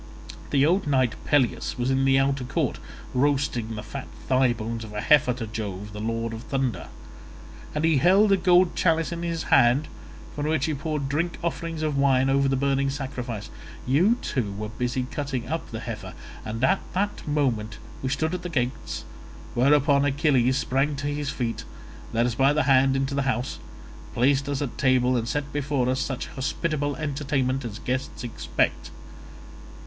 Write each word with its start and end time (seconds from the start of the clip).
The 0.49 0.65
old 0.65 0.87
knight 0.87 1.13
Peleus 1.25 1.77
was 1.77 1.91
in 1.91 2.05
the 2.05 2.17
outer 2.17 2.43
court, 2.43 2.79
roasting 3.13 3.75
the 3.75 3.83
fat 3.83 4.07
thigh 4.27 4.51
bones 4.51 4.83
of 4.83 4.93
a 4.93 5.01
heifer 5.01 5.31
to 5.33 5.45
Jove 5.45 5.93
the 5.93 5.99
lord 5.99 6.33
of 6.33 6.41
thunder; 6.41 6.87
and 7.75 7.85
he 7.85 7.97
held 7.97 8.31
a 8.31 8.35
gold 8.37 8.75
chalice 8.75 9.11
in 9.11 9.21
his 9.21 9.43
hand 9.53 9.87
from 10.35 10.47
which 10.47 10.65
he 10.65 10.73
poured 10.73 11.07
drink 11.07 11.37
offerings 11.43 11.83
of 11.83 11.99
wine 11.99 12.31
over 12.31 12.47
the 12.47 12.55
burning 12.55 12.89
sacrifice. 12.89 13.51
You 13.85 14.17
two 14.23 14.51
were 14.53 14.69
busy 14.69 15.03
cutting 15.03 15.47
up 15.47 15.69
the 15.69 15.81
heifer, 15.81 16.15
and 16.43 16.63
at 16.63 16.79
that 16.93 17.27
moment 17.27 17.77
we 18.01 18.09
stood 18.09 18.33
at 18.33 18.41
the 18.41 18.49
gates, 18.49 19.03
whereon 19.53 20.03
Achilles 20.03 20.57
sprang 20.57 20.95
to 20.95 21.07
his 21.13 21.29
feet, 21.29 21.63
led 22.11 22.25
us 22.25 22.33
by 22.33 22.53
the 22.53 22.63
hand 22.63 22.95
into 22.95 23.13
the 23.13 23.21
house, 23.29 23.59
placed 24.15 24.49
us 24.49 24.63
at 24.63 24.79
table, 24.79 25.15
and 25.15 25.27
set 25.27 25.53
before 25.53 25.87
us 25.87 25.99
such 25.99 26.25
hospitable 26.29 26.95
entertainment 26.95 27.63
as 27.63 27.77
guests 27.77 28.23
expect. 28.23 28.89